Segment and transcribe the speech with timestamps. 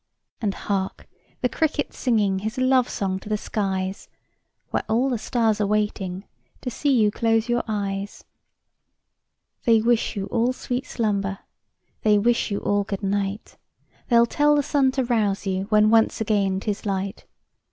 [0.41, 1.07] And, hark!
[1.41, 4.09] the cricket singing His love song to the skies,
[4.71, 6.23] Where all the stars are waiting
[6.61, 8.23] To see you close your eyes.
[9.67, 10.57] L 146 ANYHOW STORIES.
[10.57, 10.79] [STORY xm.
[10.81, 11.39] They wish you all sweet slumber,
[12.01, 13.57] They wish you all good night;
[14.09, 17.27] They'll tell the sun to rouse you When once again 'tis light.